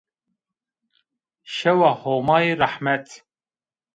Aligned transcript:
Şewa 1.53 1.91
Homayî 2.01 2.53
rehmet 2.61 3.07